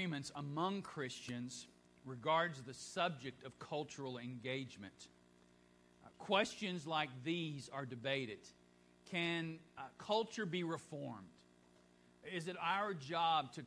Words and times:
disagreements 0.00 0.32
among 0.36 0.80
Christians 0.80 1.66
regards 2.06 2.62
the 2.62 2.72
subject 2.72 3.44
of 3.44 3.58
cultural 3.58 4.16
engagement. 4.16 5.08
Uh, 6.02 6.08
questions 6.18 6.86
like 6.86 7.10
these 7.22 7.68
are 7.70 7.84
debated. 7.84 8.38
Can 9.10 9.58
uh, 9.76 9.82
culture 9.98 10.46
be 10.46 10.64
reformed? 10.64 11.26
Is 12.34 12.48
it 12.48 12.56
our 12.62 12.94
job 12.94 13.52
to 13.52 13.62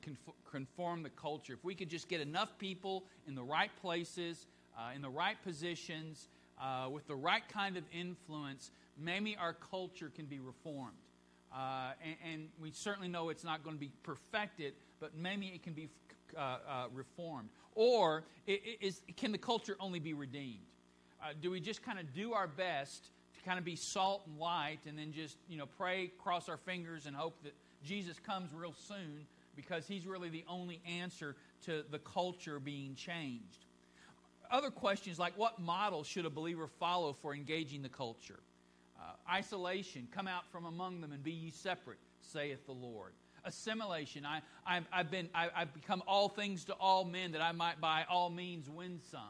conform 0.52 1.04
the 1.04 1.12
culture? 1.12 1.54
If 1.54 1.64
we 1.64 1.76
could 1.76 1.90
just 1.90 2.10
get 2.10 2.20
enough 2.20 2.58
people 2.58 3.04
in 3.28 3.36
the 3.36 3.44
right 3.44 3.72
places, 3.80 4.48
uh, 4.76 4.96
in 4.96 5.04
the 5.04 5.10
right 5.10 5.38
positions, 5.44 6.30
uh, 6.60 6.90
with 6.90 7.06
the 7.06 7.16
right 7.16 7.48
kind 7.48 7.78
of 7.78 7.84
influence, 7.94 8.72
maybe 8.98 9.38
our 9.38 9.54
culture 9.54 10.12
can 10.16 10.26
be 10.26 10.40
reformed. 10.40 10.98
Uh, 11.54 11.92
and, 12.04 12.16
and, 12.34 12.50
we 12.60 12.72
certainly 12.72 13.08
know 13.08 13.30
it's 13.30 13.44
not 13.44 13.64
going 13.64 13.76
to 13.76 13.80
be 13.80 13.92
perfected, 14.02 14.74
but 15.00 15.16
maybe 15.16 15.48
it 15.48 15.62
can 15.62 15.74
be 15.74 15.88
uh, 16.38 16.40
uh, 16.40 16.86
reformed. 16.94 17.50
Or 17.76 18.24
is, 18.46 19.02
can 19.18 19.32
the 19.32 19.38
culture 19.38 19.76
only 19.80 20.00
be 20.00 20.14
redeemed? 20.14 20.60
Uh, 21.22 21.34
do 21.42 21.52
we 21.52 21.60
just 21.60 21.82
kind 21.82 22.00
of 22.00 22.14
do 22.14 22.34
our 22.34 22.48
best 22.48 23.10
to 23.36 23.42
kind 23.44 23.58
of 23.58 23.66
be 23.66 23.76
salt 23.76 24.24
and 24.28 24.38
light 24.38 24.80
and 24.86 24.98
then 24.98 25.12
just, 25.14 25.38
you 25.48 25.58
know, 25.58 25.66
pray, 25.66 26.12
cross 26.22 26.50
our 26.50 26.58
fingers, 26.58 27.06
and 27.06 27.16
hope 27.16 27.42
that 27.44 27.54
Jesus 27.84 28.20
comes 28.20 28.54
real 28.54 28.74
soon 28.88 29.26
because 29.56 29.88
he's 29.88 30.06
really 30.06 30.30
the 30.30 30.44
only 30.48 30.82
answer 30.88 31.36
to 31.66 31.84
the 31.90 32.00
culture 32.00 32.60
being 32.60 32.96
changed? 32.96 33.66
Other 34.52 34.70
questions 34.70 35.18
like 35.18 35.38
what 35.38 35.60
model 35.60 36.04
should 36.04 36.26
a 36.26 36.30
believer 36.30 36.68
follow 36.80 37.14
for 37.14 37.34
engaging 37.34 37.82
the 37.82 37.90
culture? 37.90 38.40
Uh, 39.00 39.32
isolation, 39.32 40.08
come 40.12 40.28
out 40.28 40.44
from 40.52 40.66
among 40.66 41.02
them 41.02 41.12
and 41.12 41.24
be 41.24 41.32
ye 41.32 41.50
separate, 41.50 41.98
saith 42.22 42.66
the 42.66 42.74
Lord. 42.74 43.14
Assimilation, 43.46 44.26
I, 44.26 44.42
I've, 44.66 44.86
I've, 44.92 45.12
been, 45.12 45.30
I, 45.34 45.50
have 45.54 45.74
become 45.74 46.02
all 46.08 46.30
things 46.30 46.66
to 46.66 46.74
all 46.74 47.04
men 47.04 47.32
that 47.34 47.42
I 47.42 47.52
might 47.52 47.82
by 47.82 48.06
all 48.10 48.30
means 48.30 48.70
win 48.70 49.00
some. 49.12 49.22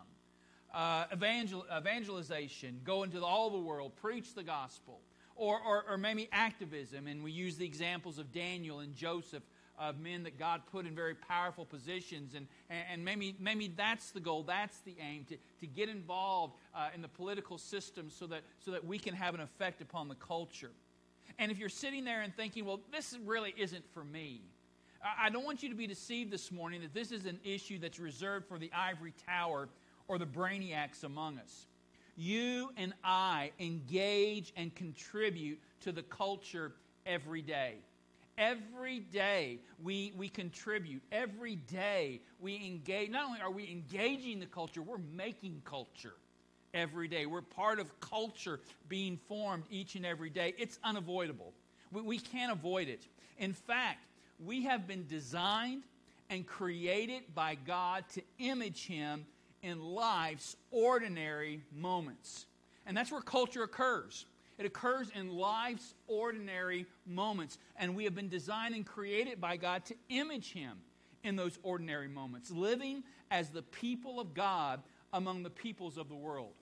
Uh, 0.74 1.06
evangel, 1.14 1.66
evangelization, 1.76 2.82
go 2.84 3.04
into 3.04 3.24
all 3.24 3.50
the 3.50 3.60
world, 3.60 3.94
preach 3.96 4.34
the 4.34 4.44
gospel. 4.44 5.00
Or, 5.36 5.60
or, 5.60 5.84
or 5.90 5.98
maybe 5.98 6.30
activism, 6.32 7.08
and 7.08 7.24
we 7.24 7.32
use 7.32 7.58
the 7.58 7.66
examples 7.66 8.20
of 8.20 8.32
Daniel 8.32 8.82
and 8.82 8.94
Joseph 8.96 9.42
of 9.80 10.00
men 10.00 10.24
that 10.24 10.38
God 10.38 10.62
put 10.72 10.86
in 10.86 10.96
very 10.96 11.16
powerful 11.16 11.66
positions. 11.66 12.36
And, 12.36 12.48
and 12.70 13.04
maybe, 13.04 13.36
maybe 13.40 13.68
that's 13.68 14.12
the 14.12 14.20
goal, 14.20 14.44
that's 14.44 14.80
the 14.82 14.96
aim, 15.02 15.26
to, 15.30 15.38
to 15.62 15.68
get 15.68 15.90
involved 15.90 16.56
uh, 16.76 16.90
in 16.94 17.02
the 17.02 17.08
political 17.08 17.58
system 17.58 18.10
so 18.10 18.28
that, 18.28 18.42
so 18.60 18.72
that 18.72 18.86
we 18.86 19.00
can 19.00 19.14
have 19.14 19.34
an 19.34 19.42
effect 19.42 19.82
upon 19.82 20.08
the 20.08 20.16
culture. 20.16 20.72
And 21.40 21.52
if 21.52 21.58
you're 21.58 21.70
sitting 21.70 22.06
there 22.06 22.22
and 22.22 22.36
thinking, 22.36 22.66
well, 22.66 22.80
this 22.92 23.18
really 23.26 23.54
isn't 23.58 23.84
for 23.94 24.04
me, 24.04 24.42
I 25.22 25.30
don't 25.30 25.44
want 25.44 25.62
you 25.64 25.70
to 25.70 25.76
be 25.76 25.88
deceived 25.88 26.32
this 26.32 26.52
morning 26.52 26.82
that 26.82 26.94
this 26.94 27.12
is 27.12 27.26
an 27.26 27.40
issue 27.44 27.78
that's 27.78 28.00
reserved 28.00 28.48
for 28.48 28.58
the 28.58 28.72
ivory 28.74 29.14
tower 29.28 29.68
or 30.08 30.18
the 30.18 30.26
brainiacs 30.26 31.04
among 31.04 31.40
us. 31.40 31.66
You 32.16 32.70
and 32.78 32.94
I 33.04 33.52
engage 33.60 34.54
and 34.56 34.74
contribute 34.74 35.60
to 35.82 35.92
the 35.92 36.04
culture 36.04 36.74
every 37.06 37.42
day. 37.42 37.76
Every 38.38 39.00
day 39.00 39.60
we, 39.84 40.14
we 40.16 40.30
contribute. 40.30 41.02
Every 41.12 41.56
day 41.56 42.22
we 42.40 42.56
engage. 42.66 43.10
Not 43.10 43.26
only 43.26 43.42
are 43.42 43.52
we 43.52 43.70
engaging 43.70 44.40
the 44.40 44.46
culture, 44.46 44.82
we're 44.82 44.98
making 44.98 45.62
culture 45.66 46.14
every 46.74 47.08
day. 47.08 47.26
We're 47.26 47.42
part 47.42 47.80
of 47.80 48.00
culture 48.00 48.60
being 48.90 49.18
formed 49.28 49.64
each 49.70 49.96
and 49.96 50.06
every 50.06 50.30
day. 50.30 50.54
It's 50.58 50.80
unavoidable. 50.84 51.54
We, 51.92 52.02
we 52.02 52.20
can't 52.20 52.52
avoid 52.52 52.88
it. 52.88 53.08
In 53.38 53.54
fact, 53.54 54.06
we 54.44 54.64
have 54.64 54.88
been 54.88 55.06
designed 55.08 55.84
and 56.30 56.46
created 56.46 57.24
by 57.36 57.56
God 57.56 58.06
to 58.14 58.22
image 58.40 58.88
Him 58.88 59.26
in 59.62 59.82
life's 59.82 60.56
ordinary 60.72 61.62
moments. 61.76 62.46
And 62.86 62.98
that's 62.98 63.12
where 63.12 63.22
culture 63.22 63.64
occurs. 63.64 64.26
It 64.58 64.66
occurs 64.66 65.10
in 65.16 65.30
life's 65.36 65.94
ordinary 66.08 66.86
moments. 67.06 67.58
And 67.78 67.96
we 67.96 68.04
have 68.04 68.16
been 68.16 68.30
designed 68.30 68.76
and 68.76 68.86
created 68.86 69.40
by 69.40 69.58
God 69.58 69.86
to 69.86 69.96
image 70.10 70.54
Him 70.54 70.78
in 71.24 71.36
those 71.36 71.58
ordinary 71.64 72.08
moments, 72.08 72.52
living 72.52 73.04
as 73.32 73.50
the 73.50 73.62
people 73.62 74.20
of 74.20 74.34
God 74.34 74.82
among 75.14 75.44
the 75.44 75.50
peoples 75.50 75.98
of 75.98 76.10
the 76.10 76.16
world. 76.16 76.54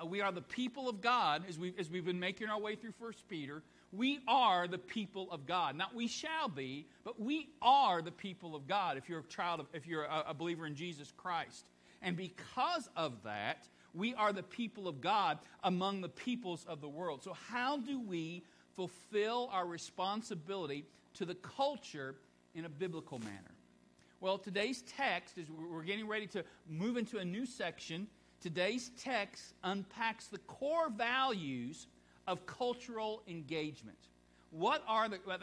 Uh, 0.00 0.06
we 0.06 0.20
are 0.20 0.32
the 0.32 0.42
people 0.42 0.88
of 0.88 1.00
God, 1.00 1.44
as, 1.48 1.58
we, 1.58 1.72
as 1.78 1.90
we've 1.90 2.04
been 2.04 2.20
making 2.20 2.48
our 2.48 2.60
way 2.60 2.74
through 2.74 2.92
First 3.00 3.26
Peter. 3.28 3.62
We 3.92 4.20
are 4.28 4.68
the 4.68 4.78
people 4.78 5.30
of 5.30 5.46
God. 5.46 5.76
Not 5.76 5.94
we 5.94 6.06
shall 6.06 6.48
be, 6.48 6.86
but 7.04 7.20
we 7.20 7.48
are 7.62 8.02
the 8.02 8.12
people 8.12 8.54
of 8.54 8.66
God 8.66 8.98
if 8.98 9.08
you're 9.08 9.20
a 9.20 9.24
child 9.24 9.60
of, 9.60 9.66
if 9.72 9.86
you're 9.86 10.04
a, 10.04 10.26
a 10.28 10.34
believer 10.34 10.66
in 10.66 10.74
Jesus 10.74 11.12
Christ. 11.16 11.70
And 12.02 12.16
because 12.16 12.90
of 12.96 13.22
that, 13.24 13.68
we 13.94 14.14
are 14.14 14.32
the 14.32 14.42
people 14.42 14.86
of 14.86 15.00
God 15.00 15.38
among 15.64 16.02
the 16.02 16.08
peoples 16.08 16.66
of 16.68 16.82
the 16.82 16.88
world. 16.88 17.22
So, 17.22 17.34
how 17.50 17.78
do 17.78 17.98
we 17.98 18.42
fulfill 18.74 19.48
our 19.52 19.66
responsibility 19.66 20.84
to 21.14 21.24
the 21.24 21.34
culture 21.36 22.16
in 22.54 22.66
a 22.66 22.68
biblical 22.68 23.18
manner? 23.18 23.54
Well, 24.20 24.38
today's 24.38 24.82
text 24.82 25.38
is 25.38 25.46
we're 25.50 25.82
getting 25.82 26.06
ready 26.06 26.26
to 26.28 26.44
move 26.68 26.96
into 26.96 27.18
a 27.18 27.24
new 27.24 27.46
section. 27.46 28.06
Today's 28.46 28.92
text 28.96 29.54
unpacks 29.64 30.28
the 30.28 30.38
core 30.38 30.88
values 30.88 31.88
of 32.28 32.46
cultural 32.46 33.20
engagement. 33.26 33.98
What 34.52 34.84
are 34.86 35.08
the, 35.08 35.16
uh, 35.28 35.32
uh, 35.32 35.38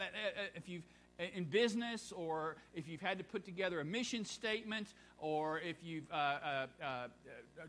if 0.54 0.70
you've 0.70 0.84
in 1.18 1.44
business 1.44 2.12
or 2.12 2.56
if 2.74 2.88
you've 2.88 3.02
had 3.02 3.18
to 3.18 3.24
put 3.24 3.44
together 3.44 3.80
a 3.80 3.84
mission 3.84 4.24
statement 4.24 4.94
or 5.18 5.60
if 5.60 5.76
you've 5.84 6.10
uh, 6.10 6.14
uh, 6.14 6.66
uh, 6.82 7.06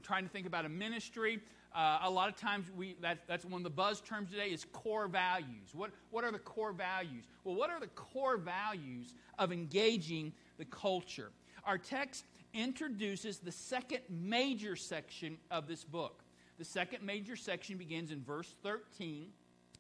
trying 0.03 0.23
to 0.23 0.29
think 0.29 0.47
about 0.47 0.63
a 0.63 0.69
ministry 0.69 1.41
uh, 1.75 1.99
a 2.03 2.09
lot 2.09 2.29
of 2.29 2.37
times 2.37 2.67
we 2.77 2.95
that, 3.01 3.19
that's 3.27 3.43
one 3.43 3.59
of 3.59 3.63
the 3.63 3.69
buzz 3.69 3.99
terms 3.99 4.31
today 4.31 4.47
is 4.47 4.65
core 4.71 5.09
values. 5.09 5.71
What, 5.73 5.91
what 6.11 6.23
are 6.23 6.31
the 6.31 6.39
core 6.39 6.71
values? 6.71 7.25
Well 7.43 7.55
what 7.55 7.69
are 7.69 7.81
the 7.81 7.87
core 7.87 8.37
values 8.37 9.13
of 9.37 9.51
engaging 9.51 10.31
the 10.57 10.65
culture? 10.65 11.31
Our 11.65 11.77
text 11.77 12.23
introduces 12.55 13.37
the 13.37 13.51
second 13.51 13.99
major 14.09 14.75
section 14.75 15.37
of 15.51 15.67
this 15.67 15.83
book 15.83 16.23
the 16.57 16.65
second 16.65 17.03
major 17.03 17.35
section 17.35 17.77
begins 17.77 18.11
in 18.11 18.23
verse 18.23 18.55
13 18.63 19.27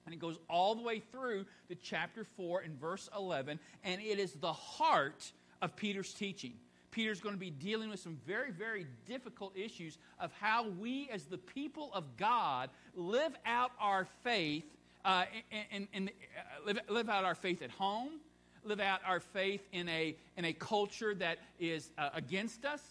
and 0.05 0.13
it 0.13 0.19
goes 0.19 0.37
all 0.49 0.75
the 0.75 0.83
way 0.83 0.99
through 0.99 1.45
to 1.67 1.75
chapter 1.75 2.25
4 2.37 2.61
and 2.61 2.79
verse 2.79 3.09
11. 3.17 3.59
And 3.83 4.01
it 4.01 4.19
is 4.19 4.33
the 4.33 4.53
heart 4.53 5.31
of 5.61 5.75
Peter's 5.75 6.13
teaching. 6.13 6.53
Peter's 6.91 7.19
going 7.19 7.33
to 7.33 7.39
be 7.39 7.49
dealing 7.49 7.89
with 7.89 7.99
some 7.99 8.17
very, 8.25 8.51
very 8.51 8.85
difficult 9.05 9.57
issues 9.57 9.97
of 10.19 10.31
how 10.39 10.67
we, 10.69 11.09
as 11.11 11.25
the 11.25 11.37
people 11.37 11.91
of 11.93 12.15
God, 12.17 12.69
live 12.93 13.35
out 13.45 13.71
our 13.79 14.07
faith, 14.23 14.63
uh, 15.03 15.25
in, 15.71 15.87
in, 15.91 16.09
uh, 16.09 16.65
live, 16.65 16.79
live 16.87 17.09
out 17.09 17.25
our 17.25 17.35
faith 17.35 17.61
at 17.61 17.71
home, 17.71 18.19
live 18.65 18.79
out 18.79 19.01
our 19.05 19.19
faith 19.19 19.67
in 19.71 19.87
a, 19.89 20.15
in 20.37 20.45
a 20.45 20.53
culture 20.53 21.13
that 21.15 21.39
is 21.59 21.91
uh, 21.97 22.09
against 22.13 22.65
us, 22.65 22.81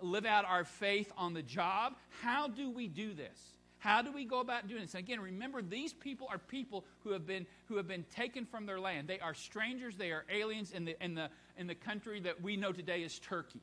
live 0.00 0.26
out 0.26 0.44
our 0.44 0.64
faith 0.64 1.12
on 1.16 1.34
the 1.34 1.42
job. 1.42 1.94
How 2.20 2.48
do 2.48 2.70
we 2.70 2.88
do 2.88 3.14
this? 3.14 3.38
How 3.78 4.00
do 4.00 4.12
we 4.12 4.24
go 4.24 4.38
about 4.38 4.68
doing 4.68 4.82
this? 4.82 4.94
Again, 4.94 5.18
remember, 5.18 5.60
these 5.60 5.92
people 5.92 6.28
are 6.30 6.38
people 6.38 6.84
who 7.02 7.10
have 7.10 7.26
been, 7.26 7.46
who 7.66 7.76
have 7.76 7.88
been 7.88 8.04
taken 8.14 8.44
from 8.44 8.64
their 8.64 8.78
land. 8.78 9.08
They 9.08 9.18
are 9.18 9.34
strangers, 9.34 9.96
they 9.96 10.12
are 10.12 10.24
aliens 10.30 10.70
in 10.70 10.84
the, 10.84 11.02
in 11.02 11.14
the, 11.14 11.30
in 11.56 11.66
the 11.66 11.74
country 11.74 12.20
that 12.20 12.40
we 12.40 12.56
know 12.56 12.70
today 12.70 13.02
as 13.02 13.18
Turkey. 13.18 13.60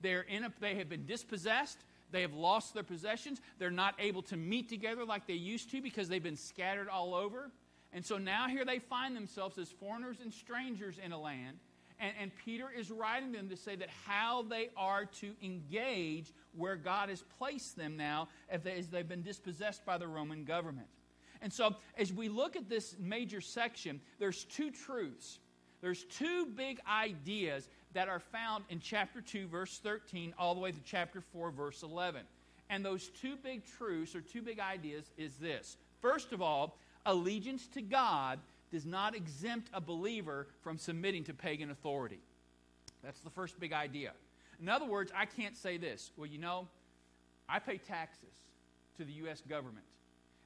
They're 0.00 0.22
in 0.22 0.44
a, 0.44 0.52
they 0.60 0.76
have 0.76 0.88
been 0.88 1.04
dispossessed. 1.04 1.78
They 2.10 2.22
have 2.22 2.32
lost 2.32 2.74
their 2.74 2.82
possessions. 2.82 3.40
They're 3.58 3.70
not 3.70 3.94
able 3.98 4.22
to 4.22 4.36
meet 4.36 4.68
together 4.68 5.04
like 5.04 5.26
they 5.26 5.34
used 5.34 5.70
to 5.72 5.82
because 5.82 6.08
they've 6.08 6.22
been 6.22 6.36
scattered 6.36 6.88
all 6.88 7.14
over. 7.14 7.50
And 7.92 8.04
so 8.04 8.18
now 8.18 8.48
here 8.48 8.64
they 8.64 8.78
find 8.78 9.16
themselves 9.16 9.58
as 9.58 9.70
foreigners 9.70 10.18
and 10.22 10.32
strangers 10.32 10.96
in 11.02 11.12
a 11.12 11.18
land. 11.18 11.58
And, 11.98 12.12
and 12.20 12.30
Peter 12.44 12.70
is 12.70 12.90
writing 12.90 13.32
them 13.32 13.48
to 13.48 13.56
say 13.56 13.76
that 13.76 13.88
how 14.06 14.42
they 14.42 14.70
are 14.76 15.04
to 15.04 15.32
engage 15.42 16.32
where 16.56 16.76
God 16.76 17.08
has 17.08 17.22
placed 17.38 17.76
them 17.76 17.96
now 17.96 18.28
as, 18.48 18.62
they, 18.62 18.72
as 18.72 18.88
they've 18.88 19.08
been 19.08 19.22
dispossessed 19.22 19.84
by 19.84 19.98
the 19.98 20.06
Roman 20.06 20.44
government. 20.44 20.86
And 21.42 21.52
so, 21.52 21.76
as 21.96 22.12
we 22.12 22.28
look 22.28 22.54
at 22.54 22.68
this 22.68 22.96
major 22.98 23.40
section, 23.40 24.00
there's 24.18 24.44
two 24.44 24.70
truths. 24.70 25.38
There's 25.80 26.04
two 26.04 26.46
big 26.46 26.80
ideas 26.86 27.68
that 27.94 28.08
are 28.08 28.20
found 28.20 28.64
in 28.68 28.78
chapter 28.80 29.20
2, 29.20 29.48
verse 29.48 29.80
13, 29.82 30.34
all 30.38 30.54
the 30.54 30.60
way 30.60 30.70
to 30.70 30.80
chapter 30.84 31.22
4, 31.32 31.50
verse 31.50 31.82
11. 31.82 32.22
And 32.68 32.84
those 32.84 33.08
two 33.08 33.36
big 33.36 33.62
truths 33.64 34.14
or 34.14 34.20
two 34.20 34.42
big 34.42 34.60
ideas 34.60 35.10
is 35.16 35.36
this. 35.36 35.76
First 36.00 36.32
of 36.32 36.40
all, 36.42 36.76
allegiance 37.10 37.66
to 37.68 37.82
God 37.82 38.38
does 38.70 38.86
not 38.86 39.16
exempt 39.16 39.68
a 39.72 39.80
believer 39.80 40.46
from 40.62 40.78
submitting 40.78 41.24
to 41.24 41.34
pagan 41.34 41.70
authority. 41.70 42.20
That's 43.02 43.20
the 43.20 43.30
first 43.30 43.58
big 43.58 43.72
idea. 43.72 44.12
In 44.60 44.68
other 44.68 44.84
words, 44.84 45.10
I 45.16 45.24
can't 45.24 45.56
say 45.56 45.76
this. 45.76 46.12
Well, 46.16 46.26
you 46.26 46.38
know, 46.38 46.68
I 47.48 47.58
pay 47.58 47.78
taxes 47.78 48.34
to 48.98 49.04
the 49.04 49.12
U.S. 49.12 49.42
government, 49.48 49.86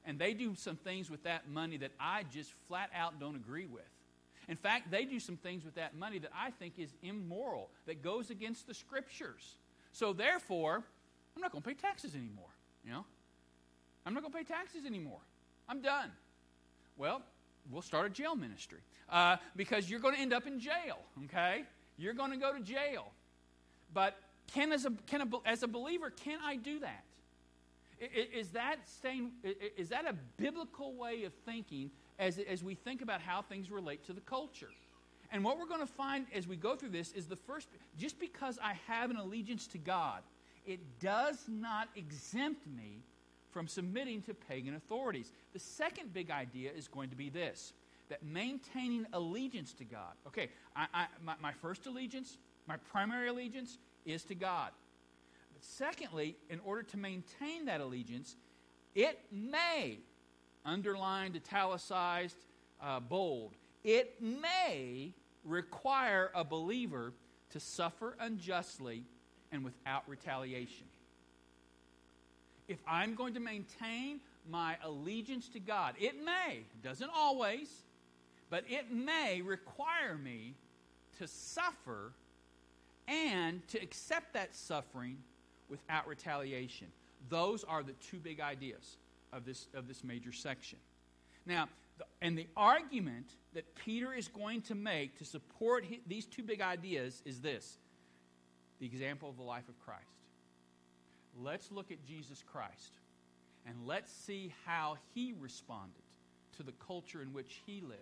and 0.05 0.17
they 0.17 0.33
do 0.33 0.55
some 0.55 0.75
things 0.77 1.09
with 1.09 1.23
that 1.23 1.49
money 1.49 1.77
that 1.77 1.91
I 1.99 2.23
just 2.33 2.53
flat 2.67 2.89
out 2.95 3.19
don't 3.19 3.35
agree 3.35 3.67
with. 3.67 3.83
In 4.47 4.55
fact, 4.55 4.91
they 4.91 5.05
do 5.05 5.19
some 5.19 5.37
things 5.37 5.65
with 5.65 5.75
that 5.75 5.95
money 5.95 6.19
that 6.19 6.31
I 6.35 6.51
think 6.51 6.73
is 6.77 6.93
immoral, 7.03 7.69
that 7.87 8.01
goes 8.03 8.29
against 8.29 8.67
the 8.67 8.73
scriptures. 8.73 9.55
So 9.91 10.13
therefore, 10.13 10.83
I'm 11.35 11.41
not 11.41 11.51
going 11.51 11.61
to 11.61 11.67
pay 11.67 11.75
taxes 11.75 12.15
anymore. 12.15 12.49
You 12.85 12.91
know, 12.91 13.05
I'm 14.05 14.13
not 14.13 14.21
going 14.21 14.31
to 14.31 14.37
pay 14.37 14.43
taxes 14.43 14.85
anymore. 14.85 15.19
I'm 15.67 15.81
done. 15.81 16.11
Well, 16.97 17.21
we'll 17.71 17.81
start 17.81 18.05
a 18.07 18.09
jail 18.09 18.35
ministry 18.35 18.79
uh, 19.09 19.37
because 19.55 19.89
you're 19.89 19.99
going 19.99 20.15
to 20.15 20.21
end 20.21 20.33
up 20.33 20.47
in 20.47 20.59
jail. 20.59 20.99
Okay, 21.25 21.63
you're 21.97 22.13
going 22.13 22.31
to 22.31 22.37
go 22.37 22.53
to 22.53 22.59
jail. 22.61 23.11
But 23.93 24.17
can 24.53 24.71
as 24.71 24.85
a, 24.85 24.91
can 25.07 25.21
a, 25.21 25.27
as 25.45 25.63
a 25.63 25.67
believer, 25.67 26.09
can 26.09 26.39
I 26.43 26.55
do 26.55 26.79
that? 26.79 27.03
Is 27.99 28.49
that, 28.49 28.77
staying, 28.89 29.31
is 29.77 29.89
that 29.89 30.05
a 30.05 30.13
biblical 30.37 30.93
way 30.95 31.23
of 31.23 31.33
thinking 31.45 31.91
as, 32.19 32.39
as 32.39 32.61
we 32.61 32.75
think 32.75 33.01
about 33.01 33.21
how 33.21 33.41
things 33.41 33.71
relate 33.71 34.05
to 34.07 34.13
the 34.13 34.21
culture? 34.21 34.69
And 35.31 35.43
what 35.43 35.57
we're 35.57 35.67
going 35.67 35.79
to 35.79 35.85
find 35.85 36.25
as 36.33 36.47
we 36.47 36.57
go 36.57 36.75
through 36.75 36.89
this 36.89 37.13
is 37.13 37.25
the 37.25 37.37
first, 37.37 37.69
just 37.97 38.19
because 38.19 38.59
I 38.61 38.73
have 38.87 39.11
an 39.11 39.17
allegiance 39.17 39.67
to 39.67 39.77
God, 39.77 40.23
it 40.65 40.79
does 40.99 41.37
not 41.47 41.87
exempt 41.95 42.67
me 42.67 43.01
from 43.55 43.69
submitting 43.69 44.21
to 44.21 44.33
pagan 44.33 44.75
authorities. 44.75 45.31
The 45.53 45.59
second 45.59 46.13
big 46.13 46.29
idea 46.29 46.71
is 46.75 46.89
going 46.89 47.09
to 47.11 47.15
be 47.15 47.29
this 47.29 47.71
that 48.09 48.21
maintaining 48.21 49.07
allegiance 49.13 49.71
to 49.75 49.85
God. 49.85 50.11
Okay, 50.27 50.49
I, 50.75 50.87
I, 50.93 51.05
my, 51.23 51.35
my 51.41 51.53
first 51.53 51.87
allegiance, 51.87 52.37
my 52.67 52.75
primary 52.91 53.29
allegiance 53.29 53.77
is 54.05 54.25
to 54.25 54.35
God. 54.35 54.71
But 55.53 55.63
secondly, 55.63 56.35
in 56.49 56.59
order 56.65 56.83
to 56.83 56.97
maintain 56.97 57.63
that 57.65 57.79
allegiance, 57.79 58.35
it 58.93 59.21
may, 59.31 59.99
underlined, 60.65 61.37
italicized, 61.37 62.35
uh, 62.83 62.99
bold, 62.99 63.53
it 63.85 64.21
may 64.21 65.13
require 65.45 66.29
a 66.35 66.43
believer 66.43 67.13
to 67.51 67.61
suffer 67.61 68.17
unjustly 68.19 69.05
and 69.53 69.63
without 69.63 70.03
retaliation. 70.09 70.87
If 72.67 72.79
I'm 72.87 73.15
going 73.15 73.33
to 73.35 73.39
maintain 73.39 74.19
my 74.49 74.77
allegiance 74.83 75.49
to 75.49 75.59
God, 75.59 75.95
it 75.99 76.15
may, 76.23 76.65
doesn't 76.83 77.11
always, 77.15 77.69
but 78.49 78.63
it 78.69 78.91
may 78.91 79.41
require 79.41 80.17
me 80.17 80.55
to 81.19 81.27
suffer 81.27 82.13
and 83.07 83.65
to 83.67 83.81
accept 83.81 84.33
that 84.33 84.55
suffering 84.55 85.17
without 85.69 86.07
retaliation. 86.07 86.87
Those 87.29 87.63
are 87.63 87.83
the 87.83 87.93
two 87.93 88.17
big 88.17 88.39
ideas 88.39 88.97
of 89.31 89.45
this, 89.45 89.67
of 89.73 89.87
this 89.87 90.03
major 90.03 90.31
section. 90.31 90.79
Now, 91.45 91.69
and 92.21 92.37
the 92.37 92.47
argument 92.57 93.27
that 93.53 93.75
Peter 93.75 94.13
is 94.13 94.27
going 94.27 94.61
to 94.63 94.75
make 94.75 95.17
to 95.19 95.25
support 95.25 95.85
his, 95.85 95.99
these 96.07 96.25
two 96.25 96.43
big 96.43 96.61
ideas 96.61 97.21
is 97.25 97.39
this 97.41 97.77
the 98.79 98.85
example 98.85 99.29
of 99.29 99.37
the 99.37 99.43
life 99.43 99.69
of 99.69 99.79
Christ. 99.79 100.03
Let's 101.41 101.71
look 101.71 101.91
at 101.91 102.03
Jesus 102.05 102.43
Christ 102.51 102.93
and 103.65 103.75
let's 103.85 104.11
see 104.11 104.53
how 104.65 104.97
he 105.13 105.33
responded 105.39 106.03
to 106.57 106.63
the 106.63 106.73
culture 106.73 107.21
in 107.21 107.33
which 107.33 107.61
he 107.65 107.81
lived. 107.81 108.01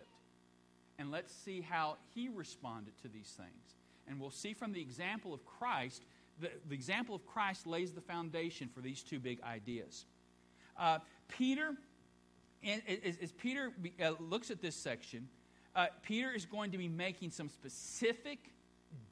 And 0.99 1.09
let's 1.09 1.33
see 1.33 1.61
how 1.61 1.97
he 2.13 2.29
responded 2.29 2.93
to 3.01 3.07
these 3.07 3.33
things. 3.35 3.75
And 4.07 4.19
we'll 4.19 4.31
see 4.31 4.53
from 4.53 4.73
the 4.73 4.81
example 4.81 5.33
of 5.33 5.45
Christ, 5.45 6.03
the, 6.39 6.51
the 6.67 6.75
example 6.75 7.15
of 7.15 7.25
Christ 7.25 7.65
lays 7.65 7.93
the 7.93 8.01
foundation 8.01 8.69
for 8.73 8.81
these 8.81 9.01
two 9.01 9.19
big 9.19 9.41
ideas. 9.41 10.05
Uh, 10.77 10.99
Peter, 11.29 11.73
as, 12.63 13.17
as 13.21 13.31
Peter 13.31 13.71
uh, 14.03 14.11
looks 14.19 14.51
at 14.51 14.61
this 14.61 14.75
section, 14.75 15.27
uh, 15.75 15.87
Peter 16.03 16.31
is 16.31 16.45
going 16.45 16.71
to 16.71 16.77
be 16.77 16.87
making 16.87 17.31
some 17.31 17.49
specific, 17.49 18.51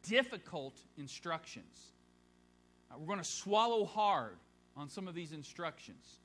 difficult 0.04 0.78
instructions. 0.98 1.94
Uh, 2.92 3.00
we're 3.00 3.08
going 3.08 3.20
to 3.20 3.24
swallow 3.24 3.86
hard 3.86 4.38
on 4.76 4.90
some 4.90 5.08
of 5.08 5.16
these 5.16 5.32
instructions. 5.32 6.20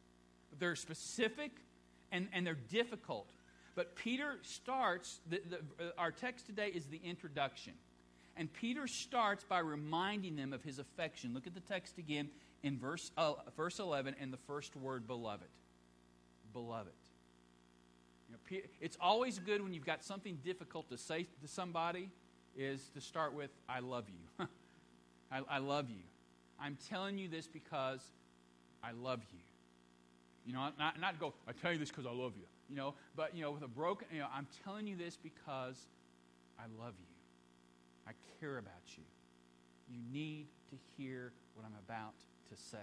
They're 0.59 0.77
specific 0.77 1.53
and, 2.13 2.29
and 2.33 2.47
they're 2.47 2.55
difficult. 2.55 3.31
But 3.75 3.95
Peter 3.95 4.39
starts, 4.43 5.21
the, 5.29 5.43
the, 5.49 5.85
uh, 5.85 5.91
our 5.99 6.11
text 6.11 6.47
today 6.47 6.69
is 6.69 6.87
the 6.87 7.01
introduction. 7.05 7.75
And 8.37 8.53
Peter 8.53 8.87
starts 8.87 9.45
by 9.45 9.59
reminding 9.61 10.37
them 10.37 10.53
of 10.53 10.63
his 10.63 10.79
affection. 10.79 11.35
Look 11.35 11.47
at 11.47 11.55
the 11.55 11.61
text 11.61 11.99
again 11.99 12.29
in 12.63 12.79
verse, 12.79 13.11
uh, 13.17 13.35
verse 13.57 13.79
11 13.79 14.17
and 14.21 14.33
the 14.33 14.39
first 14.39 14.77
word, 14.77 15.07
beloved. 15.07 15.49
Beloved. 16.53 16.93
You 18.29 18.35
know, 18.35 18.63
it's 18.81 18.97
always 19.01 19.39
good 19.39 19.63
when 19.63 19.73
you've 19.73 19.87
got 19.87 20.03
something 20.03 20.39
difficult 20.45 20.89
to 20.91 20.99
say 20.99 21.27
to 21.43 21.49
somebody 21.49 22.11
is 22.57 22.89
to 22.95 23.01
start 23.01 23.35
with, 23.35 23.51
I 23.69 23.81
love 23.81 24.07
you. 24.09 24.47
I, 25.31 25.41
I 25.49 25.59
love 25.59 25.91
you. 25.91 26.03
I'm 26.61 26.77
telling 26.89 27.19
you 27.19 27.29
this 27.29 27.47
because 27.47 28.01
I 28.83 28.93
love 28.93 29.21
you. 29.33 29.39
You 30.47 30.53
know, 30.53 30.69
not, 30.79 31.01
not 31.01 31.19
go, 31.19 31.35
I 31.49 31.53
tell 31.53 31.73
you 31.73 31.79
this 31.79 31.91
because 31.91 32.07
I 32.07 32.13
love 32.13 32.33
you. 32.37 32.47
You 32.71 32.77
know, 32.77 32.95
but, 33.15 33.35
you 33.35 33.43
know, 33.43 33.53
with 33.53 33.63
a 33.63 33.69
broken, 33.69 34.09
you 34.13 34.21
know, 34.21 34.27
I'm 34.35 34.47
telling 34.65 34.87
you 34.87 34.97
this 34.97 35.17
because 35.17 35.77
I 36.59 36.65
love 36.83 36.95
you. 36.99 37.07
I 38.09 38.13
care 38.41 38.59
about 38.59 38.97
you. 38.97 39.05
You 39.89 39.99
need 40.13 40.47
to 40.71 40.77
hear 40.97 41.33
what 41.55 41.65
I'm 41.65 41.77
about 41.87 42.15
to 42.51 42.57
say. 42.57 42.79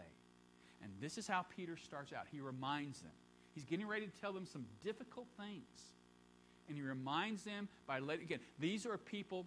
And 0.82 0.92
this 1.02 1.18
is 1.18 1.28
how 1.28 1.46
Peter 1.56 1.78
starts 1.78 2.12
out. 2.14 2.26
He 2.32 2.40
reminds 2.42 3.00
them. 3.00 3.12
He's 3.56 3.66
getting 3.66 3.88
ready 3.88 4.06
to 4.06 4.12
tell 4.22 4.34
them 4.34 4.46
some 4.46 4.66
difficult 4.84 5.28
things. 5.38 5.94
And 6.68 6.78
he 6.78 6.84
reminds 6.84 7.44
them 7.44 7.68
by 7.88 8.00
letting, 8.00 8.26
again, 8.26 8.40
these 8.60 8.86
are 8.86 8.98
people 8.98 9.46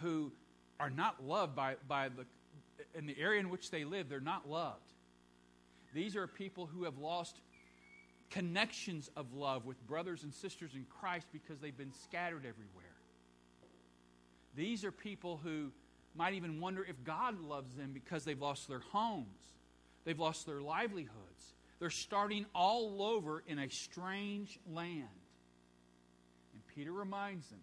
who 0.00 0.30
are 0.78 0.90
not 0.90 1.24
loved 1.24 1.56
by, 1.56 1.76
by 1.86 2.08
the, 2.08 2.24
in 2.94 3.06
the 3.06 3.16
area 3.18 3.40
in 3.40 3.50
which 3.50 3.70
they 3.70 3.84
live, 3.84 4.08
they're 4.08 4.20
not 4.20 4.48
loved. 4.48 4.92
These 5.94 6.16
are 6.16 6.26
people 6.26 6.66
who 6.66 6.84
have 6.84 6.98
lost 6.98 7.40
connections 8.30 9.10
of 9.16 9.34
love 9.34 9.64
with 9.64 9.84
brothers 9.86 10.22
and 10.22 10.34
sisters 10.34 10.72
in 10.74 10.84
Christ 11.00 11.26
because 11.32 11.60
they've 11.60 11.76
been 11.76 11.92
scattered 11.92 12.44
everywhere. 12.46 12.84
These 14.54 14.84
are 14.84 14.92
people 14.92 15.40
who 15.42 15.70
might 16.14 16.34
even 16.34 16.60
wonder 16.60 16.84
if 16.84 17.02
God 17.04 17.40
loves 17.40 17.74
them 17.74 17.92
because 17.94 18.24
they've 18.24 18.40
lost 18.40 18.68
their 18.68 18.80
homes, 18.80 19.54
they've 20.04 20.18
lost 20.18 20.46
their 20.46 20.60
livelihoods. 20.60 21.54
They're 21.78 21.90
starting 21.90 22.44
all 22.56 23.02
over 23.02 23.44
in 23.46 23.60
a 23.60 23.70
strange 23.70 24.58
land. 24.68 25.04
And 26.52 26.62
Peter 26.74 26.92
reminds 26.92 27.48
them, 27.48 27.60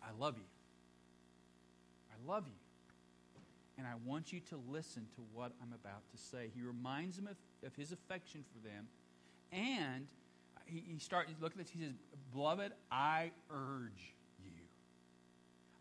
I 0.00 0.10
love 0.16 0.36
you. 0.36 0.44
I 2.12 2.32
love 2.32 2.44
you. 2.46 2.63
And 3.76 3.86
I 3.86 3.94
want 4.04 4.32
you 4.32 4.40
to 4.50 4.60
listen 4.70 5.06
to 5.16 5.22
what 5.32 5.52
I'm 5.60 5.72
about 5.72 6.02
to 6.12 6.18
say. 6.18 6.50
He 6.54 6.62
reminds 6.62 7.16
them 7.16 7.26
of, 7.26 7.36
of 7.66 7.74
his 7.74 7.92
affection 7.92 8.44
for 8.52 8.66
them. 8.66 8.86
And 9.52 10.06
he, 10.66 10.82
he 10.86 10.98
starts, 10.98 11.32
look 11.40 11.52
at 11.52 11.58
this, 11.58 11.70
he 11.70 11.80
says, 11.80 11.94
Beloved, 12.32 12.72
I 12.90 13.32
urge 13.50 14.14
you. 14.38 14.62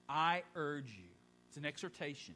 I 0.10 0.44
urge 0.56 0.90
you. 0.98 1.10
It's 1.48 1.58
an 1.58 1.66
exhortation. 1.66 2.36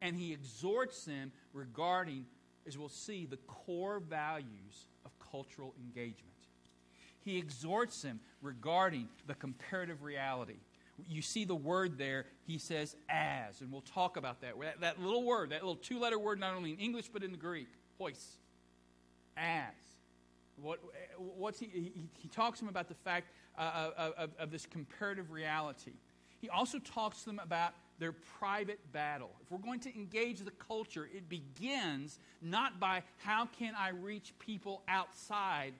And 0.00 0.16
he 0.16 0.32
exhorts 0.32 1.04
them 1.04 1.32
regarding, 1.52 2.24
as 2.66 2.78
we'll 2.78 2.88
see, 2.88 3.26
the 3.26 3.36
core 3.36 4.00
values 4.00 4.86
of 5.04 5.10
cultural 5.30 5.74
engagement. 5.78 6.34
He 7.24 7.36
exhorts 7.36 8.00
them 8.00 8.20
regarding 8.40 9.08
the 9.26 9.34
comparative 9.34 10.02
reality. 10.02 10.56
You 11.06 11.22
see 11.22 11.44
the 11.44 11.54
word 11.54 11.98
there, 11.98 12.26
he 12.46 12.58
says 12.58 12.96
as, 13.08 13.60
and 13.60 13.70
we'll 13.70 13.82
talk 13.82 14.16
about 14.16 14.40
that. 14.40 14.58
That, 14.60 14.80
that 14.80 15.00
little 15.00 15.22
word, 15.22 15.50
that 15.50 15.62
little 15.62 15.76
two 15.76 15.98
letter 15.98 16.18
word, 16.18 16.40
not 16.40 16.54
only 16.54 16.72
in 16.72 16.78
English 16.78 17.08
but 17.12 17.22
in 17.22 17.30
the 17.30 17.38
Greek, 17.38 17.68
pois, 17.98 18.38
as. 19.36 19.64
What, 20.60 20.80
what's 21.16 21.60
he, 21.60 21.66
he, 21.66 22.08
he 22.18 22.28
talks 22.28 22.58
to 22.58 22.64
them 22.64 22.70
about 22.70 22.88
the 22.88 22.94
fact 22.94 23.28
uh, 23.56 23.90
of, 23.96 24.12
of, 24.14 24.30
of 24.38 24.50
this 24.50 24.66
comparative 24.66 25.30
reality. 25.30 25.92
He 26.40 26.48
also 26.48 26.78
talks 26.78 27.20
to 27.20 27.26
them 27.26 27.40
about 27.42 27.74
their 27.98 28.12
private 28.38 28.80
battle. 28.92 29.30
If 29.42 29.50
we're 29.50 29.58
going 29.58 29.80
to 29.80 29.94
engage 29.94 30.40
the 30.40 30.52
culture, 30.52 31.08
it 31.12 31.28
begins 31.28 32.18
not 32.40 32.78
by 32.78 33.02
how 33.18 33.46
can 33.46 33.74
I 33.76 33.90
reach 33.90 34.32
people 34.38 34.82
outside, 34.88 35.74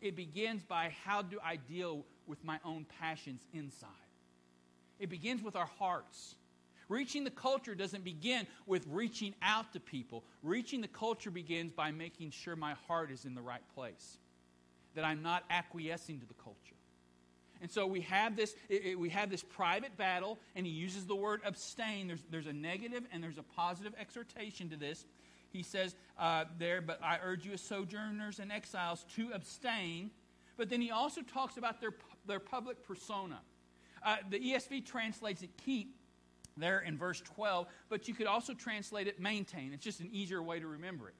it 0.00 0.16
begins 0.16 0.62
by 0.62 0.92
how 1.04 1.22
do 1.22 1.38
I 1.42 1.56
deal 1.56 2.04
with 2.26 2.42
my 2.44 2.58
own 2.64 2.86
passions 3.00 3.42
inside. 3.52 3.88
It 5.04 5.10
begins 5.10 5.42
with 5.42 5.54
our 5.54 5.68
hearts. 5.78 6.34
Reaching 6.88 7.24
the 7.24 7.30
culture 7.30 7.74
doesn't 7.74 8.04
begin 8.04 8.46
with 8.64 8.86
reaching 8.88 9.34
out 9.42 9.70
to 9.74 9.80
people. 9.80 10.24
Reaching 10.42 10.80
the 10.80 10.88
culture 10.88 11.30
begins 11.30 11.72
by 11.72 11.90
making 11.90 12.30
sure 12.30 12.56
my 12.56 12.72
heart 12.88 13.10
is 13.10 13.26
in 13.26 13.34
the 13.34 13.42
right 13.42 13.60
place, 13.74 14.16
that 14.94 15.04
I'm 15.04 15.22
not 15.22 15.44
acquiescing 15.50 16.20
to 16.20 16.26
the 16.26 16.32
culture. 16.42 16.58
And 17.60 17.70
so 17.70 17.86
we 17.86 18.00
have 18.00 18.34
this, 18.34 18.56
we 18.96 19.10
have 19.10 19.28
this 19.28 19.42
private 19.42 19.94
battle, 19.98 20.38
and 20.56 20.64
he 20.64 20.72
uses 20.72 21.04
the 21.04 21.14
word 21.14 21.42
abstain. 21.44 22.06
There's, 22.06 22.24
there's 22.30 22.46
a 22.46 22.54
negative 22.54 23.04
and 23.12 23.22
there's 23.22 23.36
a 23.36 23.42
positive 23.42 23.92
exhortation 24.00 24.70
to 24.70 24.76
this. 24.76 25.04
He 25.52 25.62
says 25.62 25.96
uh, 26.18 26.46
there, 26.58 26.80
but 26.80 26.98
I 27.02 27.18
urge 27.22 27.44
you 27.44 27.52
as 27.52 27.60
sojourners 27.60 28.38
and 28.38 28.50
exiles 28.50 29.04
to 29.16 29.32
abstain. 29.34 30.12
But 30.56 30.70
then 30.70 30.80
he 30.80 30.90
also 30.90 31.20
talks 31.20 31.58
about 31.58 31.82
their 31.82 31.92
their 32.26 32.40
public 32.40 32.86
persona. 32.86 33.42
Uh, 34.04 34.16
the 34.30 34.38
ESV 34.38 34.84
translates 34.84 35.42
it 35.42 35.50
keep 35.64 35.96
there 36.56 36.80
in 36.80 36.96
verse 36.96 37.20
12, 37.20 37.66
but 37.88 38.06
you 38.06 38.14
could 38.14 38.26
also 38.26 38.54
translate 38.54 39.08
it 39.08 39.20
maintain. 39.20 39.72
It's 39.72 39.84
just 39.84 40.00
an 40.00 40.08
easier 40.12 40.42
way 40.42 40.60
to 40.60 40.66
remember 40.66 41.08
it. 41.08 41.14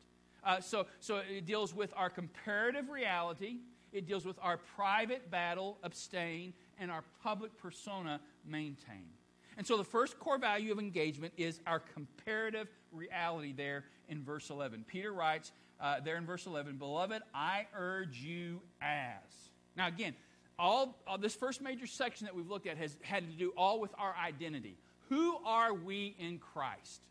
Uh, 0.44 0.60
so, 0.60 0.86
so 1.00 1.16
it 1.28 1.46
deals 1.46 1.74
with 1.74 1.92
our 1.96 2.10
comparative 2.10 2.90
reality, 2.90 3.58
it 3.92 4.06
deals 4.06 4.26
with 4.26 4.38
our 4.42 4.58
private 4.58 5.30
battle, 5.30 5.78
abstain, 5.82 6.52
and 6.78 6.90
our 6.90 7.02
public 7.22 7.56
persona, 7.56 8.20
maintain. 8.46 9.08
And 9.56 9.66
so 9.66 9.76
the 9.76 9.84
first 9.84 10.18
core 10.18 10.38
value 10.38 10.72
of 10.72 10.78
engagement 10.78 11.32
is 11.36 11.60
our 11.66 11.78
comparative 11.78 12.68
reality 12.92 13.52
there 13.52 13.84
in 14.08 14.22
verse 14.22 14.50
11. 14.50 14.84
Peter 14.86 15.12
writes 15.12 15.52
uh, 15.80 16.00
there 16.00 16.16
in 16.16 16.26
verse 16.26 16.46
11, 16.46 16.76
Beloved, 16.76 17.22
I 17.32 17.66
urge 17.76 18.20
you 18.20 18.60
as. 18.82 19.50
Now, 19.76 19.88
again, 19.88 20.14
all, 20.58 20.96
all 21.06 21.18
this 21.18 21.34
first 21.34 21.60
major 21.60 21.86
section 21.86 22.26
that 22.26 22.34
we've 22.34 22.48
looked 22.48 22.66
at 22.66 22.76
has 22.76 22.96
had 23.02 23.30
to 23.30 23.36
do 23.36 23.52
all 23.56 23.80
with 23.80 23.92
our 23.98 24.14
identity. 24.16 24.76
Who 25.08 25.36
are 25.44 25.74
we 25.74 26.14
in 26.18 26.38
Christ? 26.38 27.02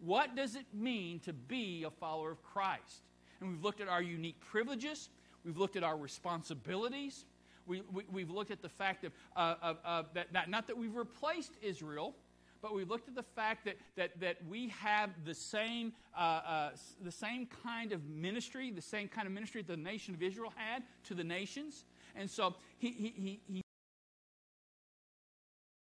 What 0.00 0.36
does 0.36 0.54
it 0.54 0.66
mean 0.72 1.20
to 1.20 1.32
be 1.32 1.84
a 1.84 1.90
follower 1.90 2.30
of 2.30 2.42
Christ? 2.42 3.02
And 3.40 3.50
we've 3.50 3.62
looked 3.62 3.80
at 3.80 3.88
our 3.88 4.02
unique 4.02 4.40
privileges, 4.40 5.08
we've 5.44 5.58
looked 5.58 5.76
at 5.76 5.82
our 5.82 5.96
responsibilities, 5.96 7.24
we, 7.66 7.82
we, 8.10 8.22
have 8.22 8.30
looked 8.30 8.50
at 8.50 8.62
the 8.62 8.68
fact 8.68 9.04
of, 9.04 9.12
uh, 9.36 9.54
of, 9.60 9.76
of 9.84 10.06
that, 10.14 10.32
that, 10.32 10.48
not 10.48 10.66
that 10.66 10.76
we've 10.76 10.96
replaced 10.96 11.52
Israel, 11.60 12.14
but 12.62 12.74
we've 12.74 12.88
looked 12.88 13.08
at 13.08 13.14
the 13.14 13.22
fact 13.22 13.64
that, 13.66 13.76
that, 13.96 14.18
that 14.20 14.36
we 14.48 14.68
have 14.68 15.10
the 15.24 15.34
same, 15.34 15.92
uh, 16.16 16.20
uh, 16.20 16.70
the 17.02 17.12
same 17.12 17.46
kind 17.62 17.92
of 17.92 18.08
ministry, 18.08 18.70
the 18.70 18.82
same 18.82 19.06
kind 19.06 19.26
of 19.26 19.32
ministry 19.32 19.62
that 19.62 19.76
the 19.76 19.82
nation 19.82 20.14
of 20.14 20.22
Israel 20.22 20.52
had 20.56 20.82
to 21.04 21.14
the 21.14 21.22
nations. 21.22 21.84
And 22.16 22.30
so 22.30 22.54
he, 22.78 22.90
he, 22.90 23.40
he 23.46 23.62